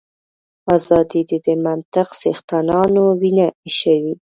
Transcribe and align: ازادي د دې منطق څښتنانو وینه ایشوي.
ازادي 0.75 1.21
د 1.29 1.31
دې 1.45 1.55
منطق 1.65 2.07
څښتنانو 2.21 3.03
وینه 3.21 3.47
ایشوي. 3.65 4.13